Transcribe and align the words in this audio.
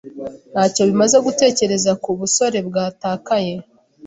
Ntacyo 0.51 0.81
bimaze 0.89 1.17
gutekereza 1.25 1.91
ku 2.03 2.09
busore 2.19 2.59
bwatakaye. 2.67 3.53